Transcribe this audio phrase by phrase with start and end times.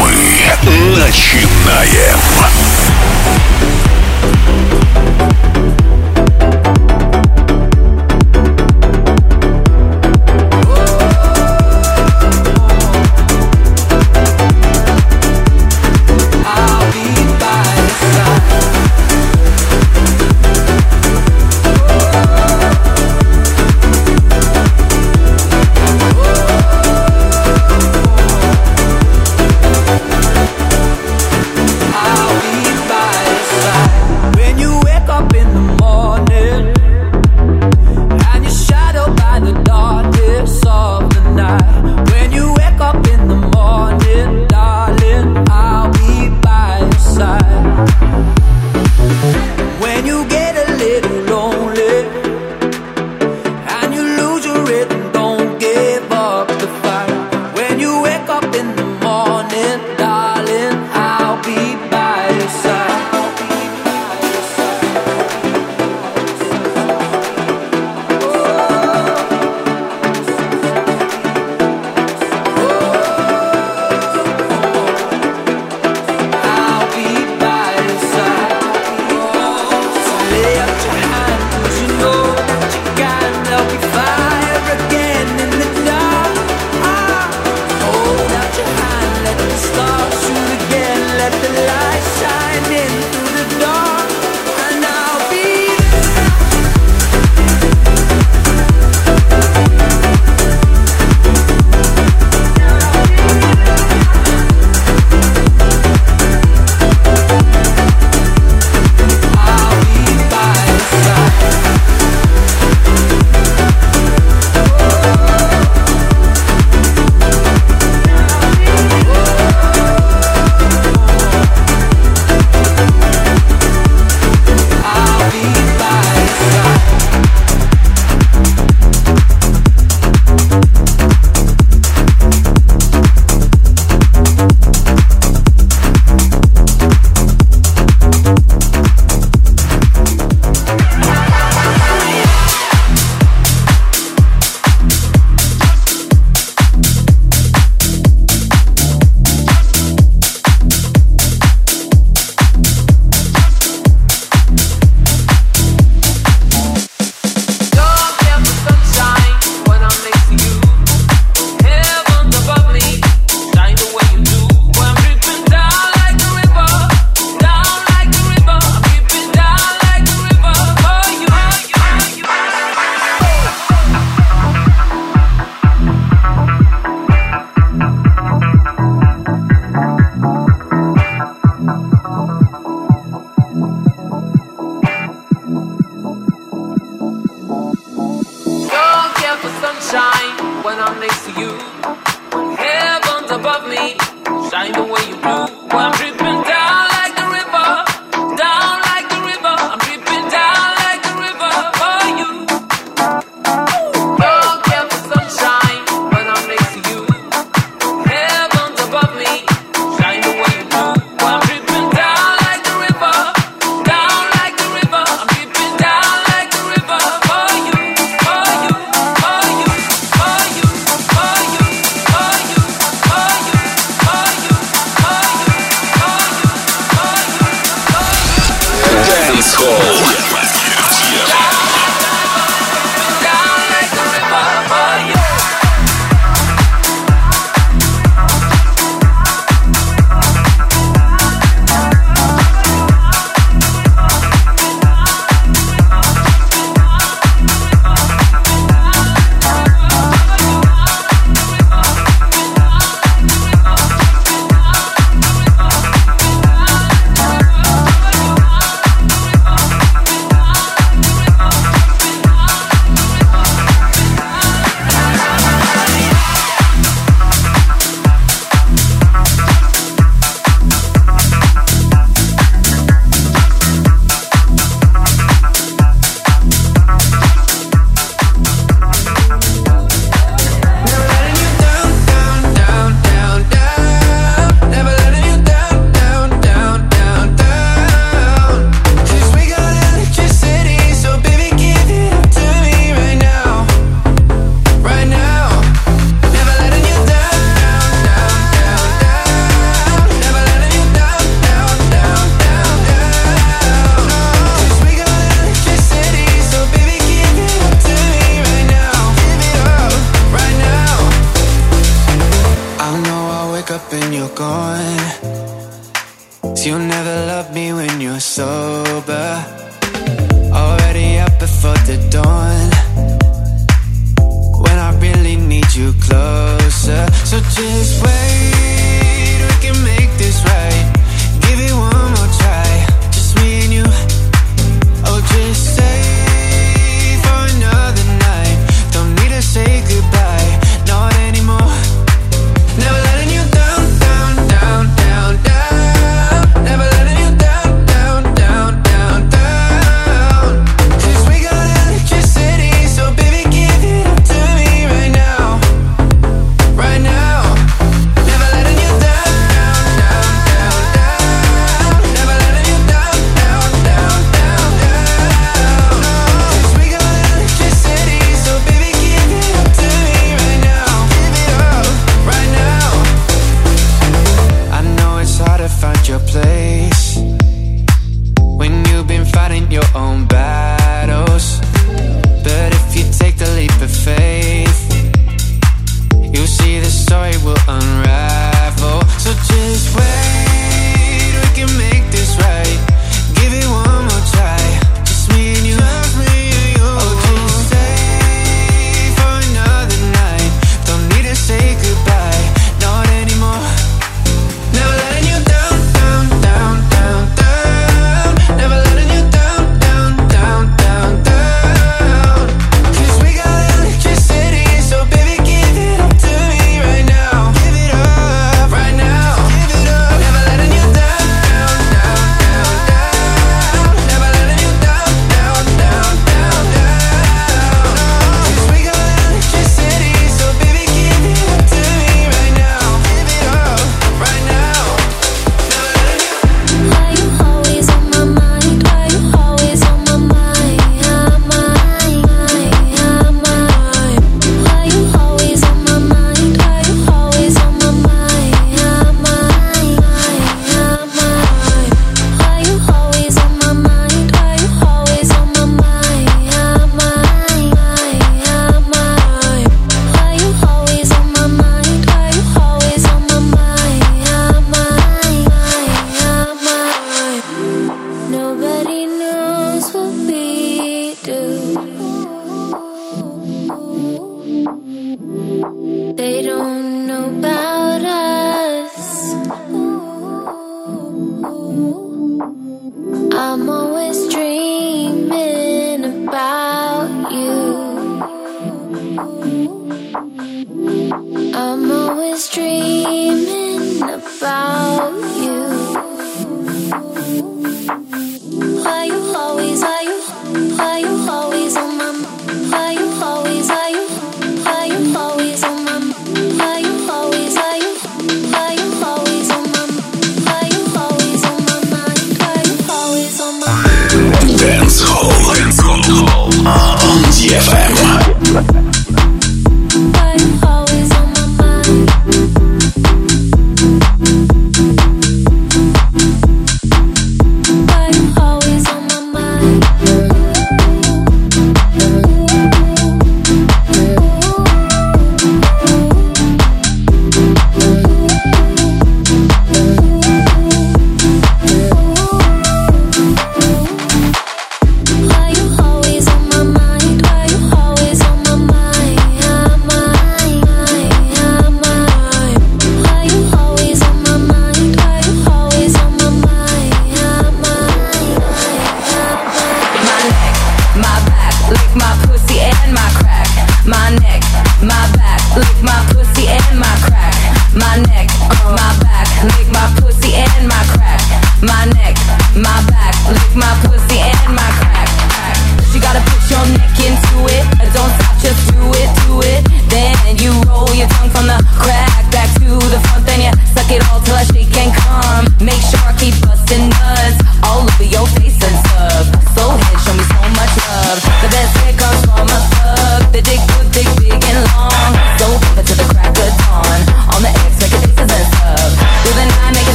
[0.00, 2.18] Мы начинаем.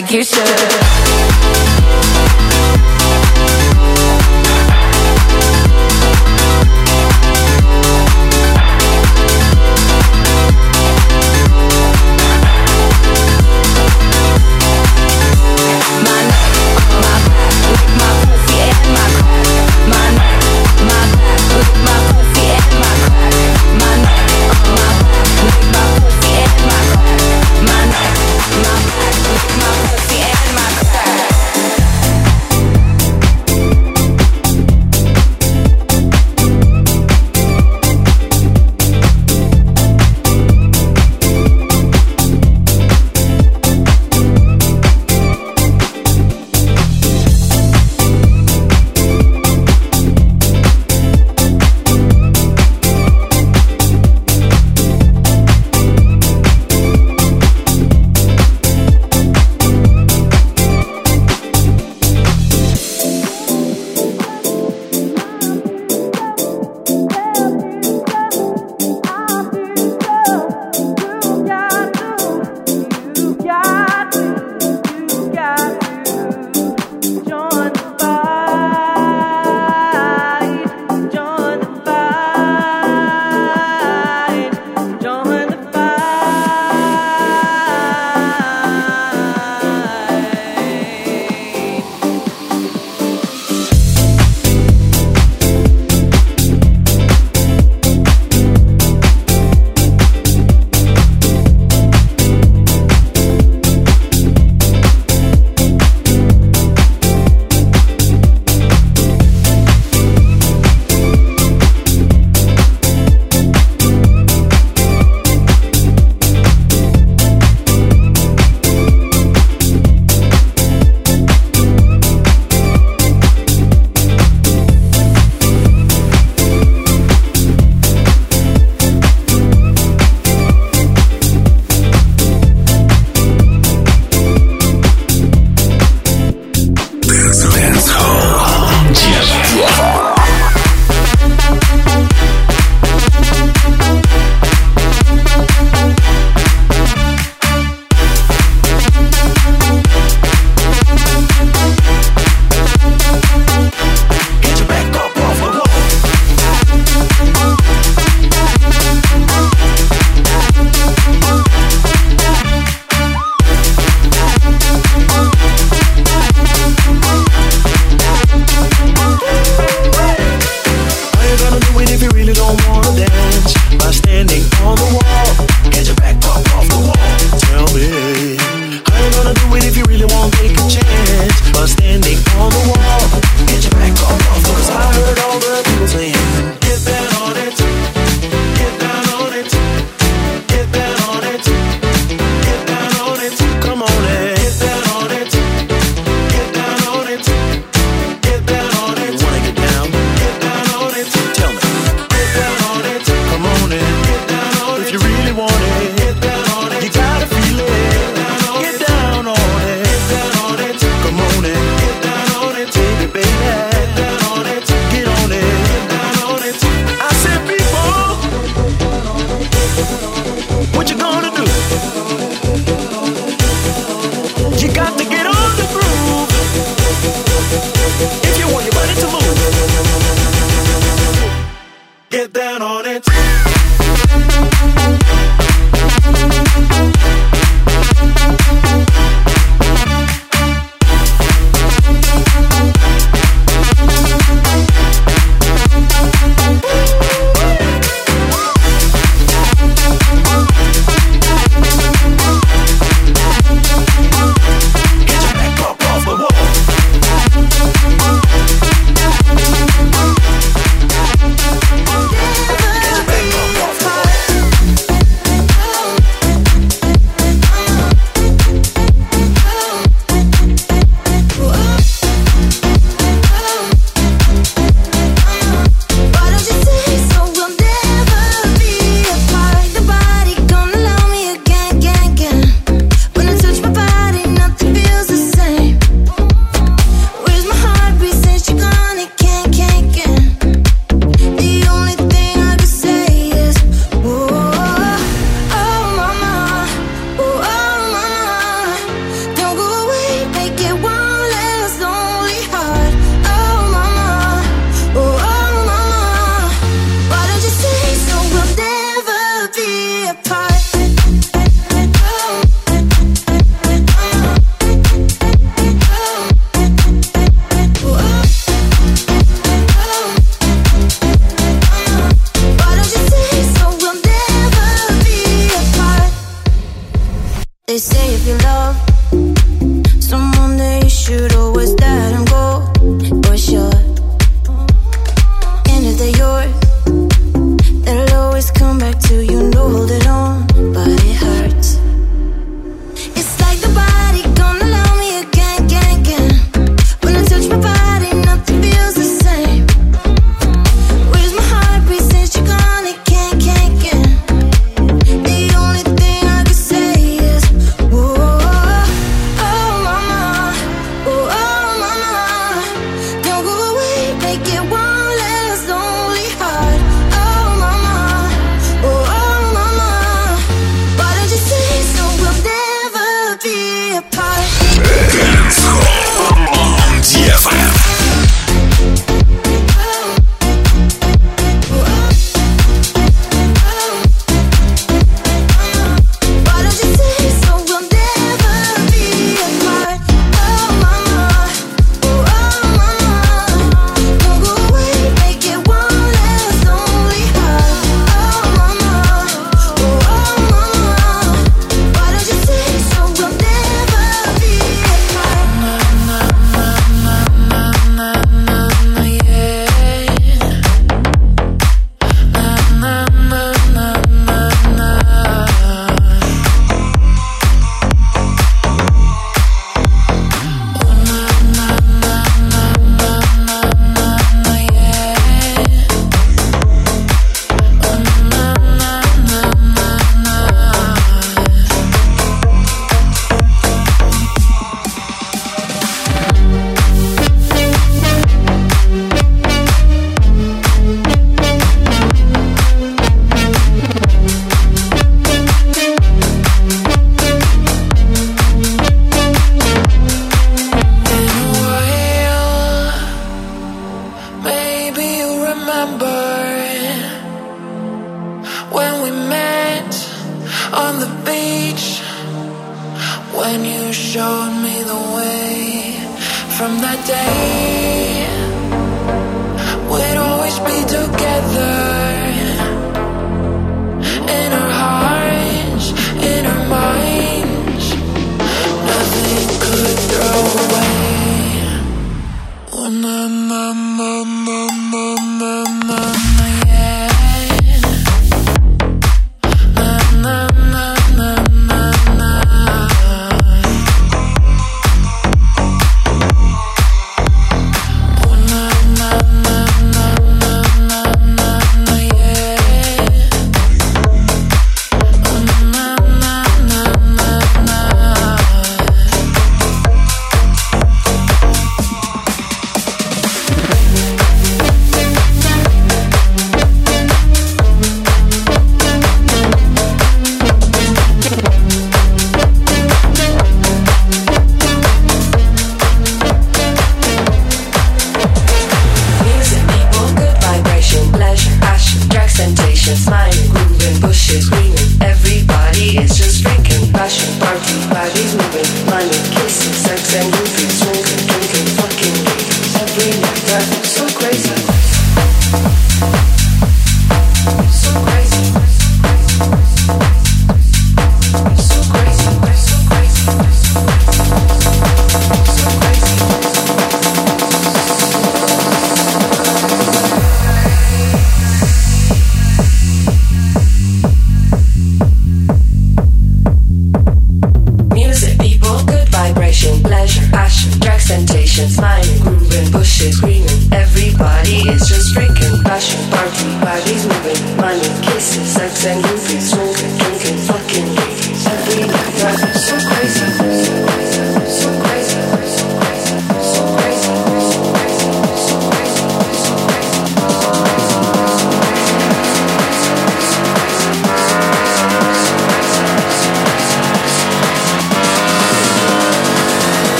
[0.00, 0.97] Like you should.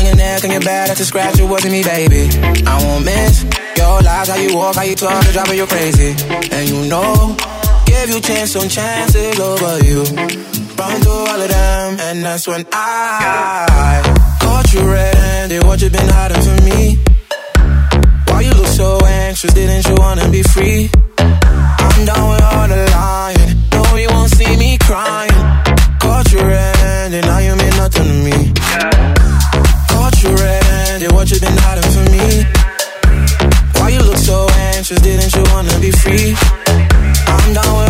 [0.00, 2.24] On your neck and your back, that's a scratch, it wasn't me, baby.
[2.64, 3.44] I won't miss
[3.76, 6.16] your lies, how you walk, how you talk, the driving you crazy.
[6.56, 7.36] And you know,
[7.84, 10.00] give you chance on chances over you.
[10.80, 14.00] Run through all of them, and that's when I
[14.40, 15.64] caught you red-handed.
[15.64, 16.96] What you been hiding from me?
[18.28, 19.52] Why you look so anxious?
[19.52, 20.88] Didn't you wanna be free?
[21.18, 23.52] I'm done with all the lying.
[23.72, 25.30] No, you won't see me crying
[26.00, 29.19] Caught you red-handed, now you mean nothing to me.
[30.20, 32.44] Caught you red-handed, what you been hiding from me?
[33.80, 35.00] Why you look so anxious?
[35.00, 36.36] Didn't you wanna be free?
[37.26, 37.89] I'm down with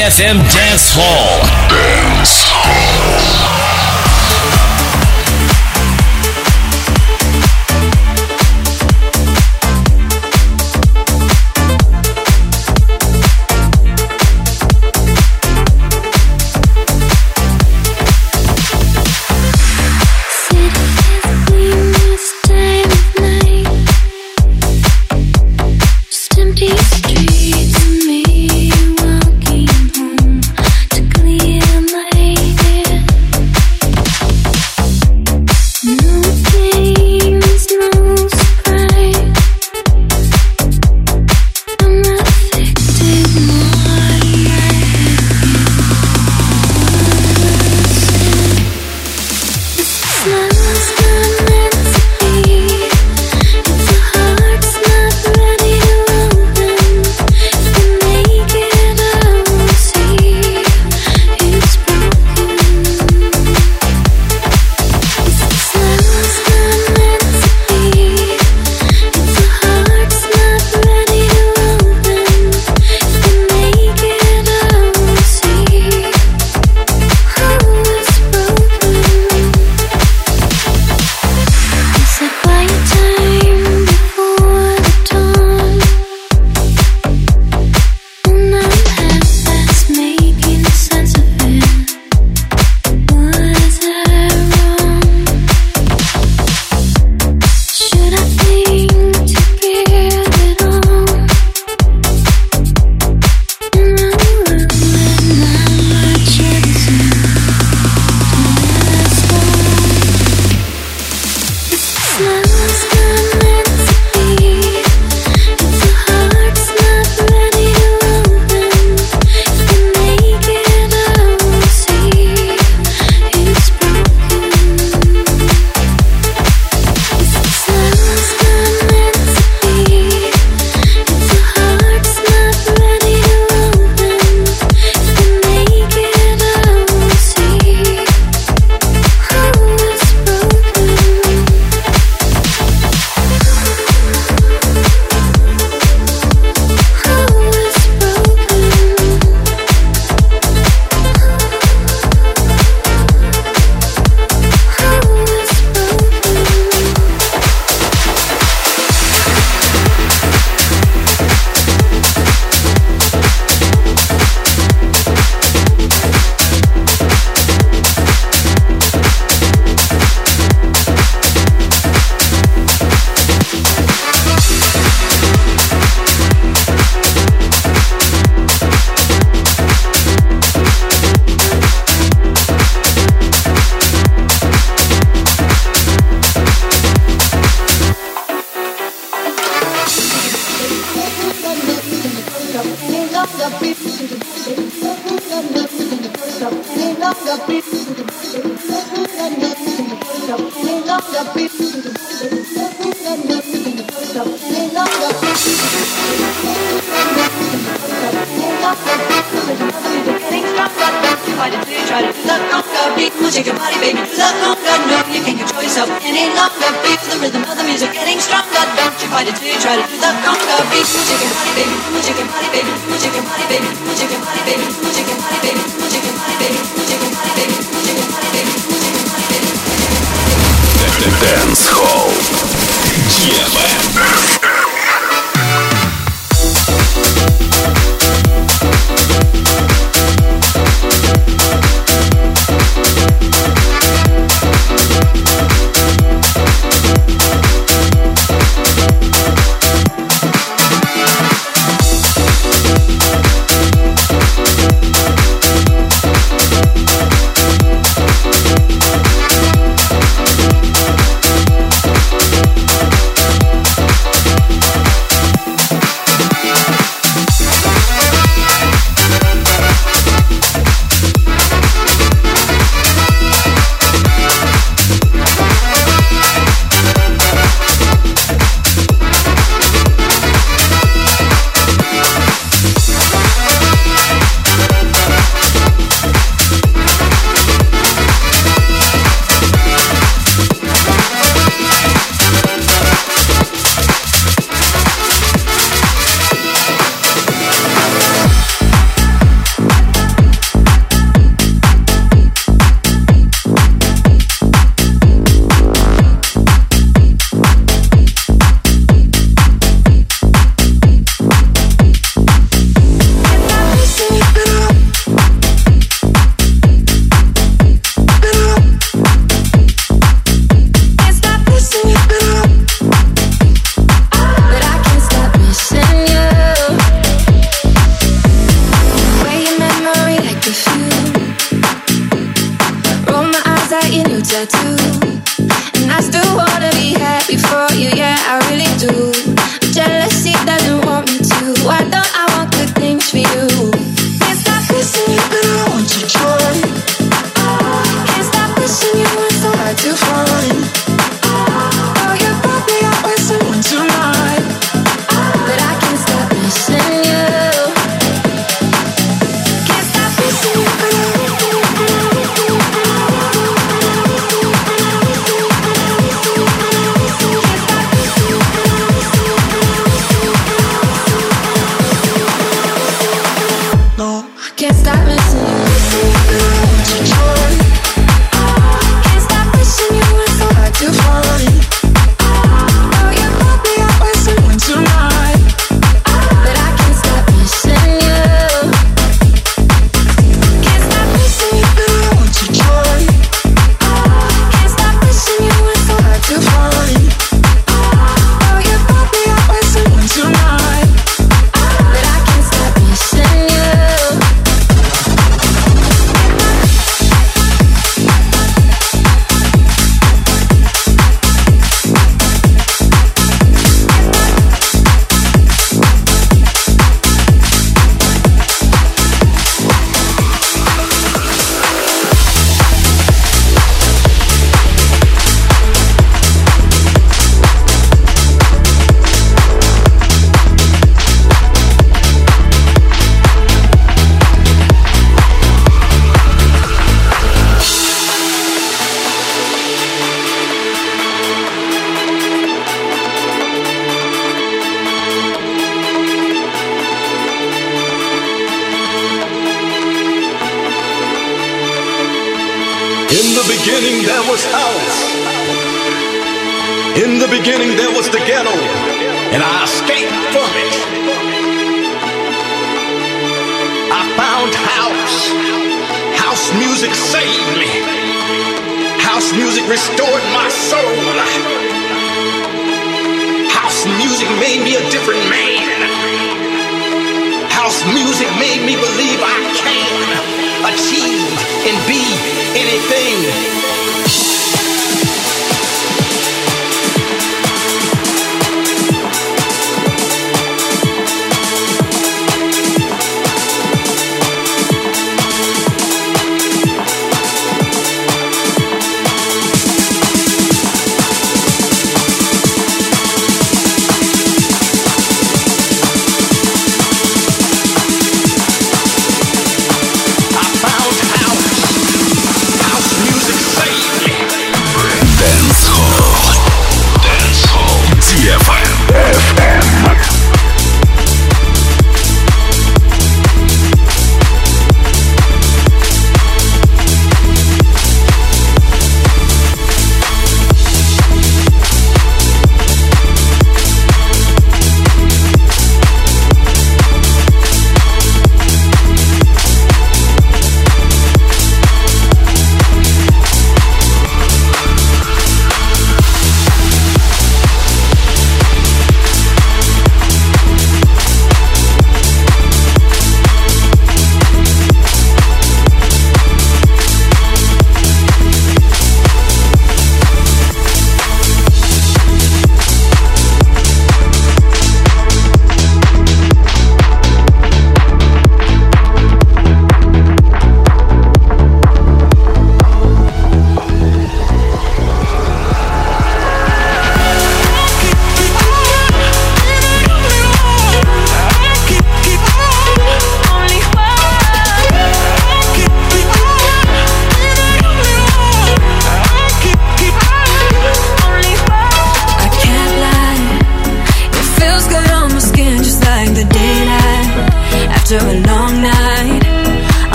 [0.00, 1.59] DFM Dance Hall.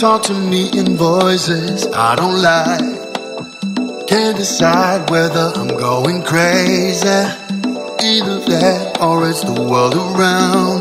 [0.00, 1.86] talk to me in voices.
[1.88, 2.78] I don't lie.
[4.08, 7.06] Can't decide whether I'm going crazy.
[7.06, 10.79] Either that or it's the world around.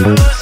[0.00, 0.39] Sing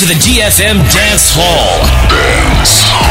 [0.00, 1.84] to the DFM Dance Hall.
[2.08, 3.09] Dance Hall.